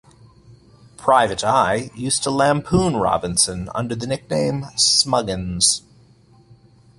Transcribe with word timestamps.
"Private 0.97 1.43
Eye" 1.43 1.91
used 1.93 2.23
to 2.23 2.31
lampoon 2.31 2.95
Robinson 2.97 3.69
under 3.75 3.93
the 3.93 4.07
nickname 4.07 4.63
'Smuggins'. 4.75 5.83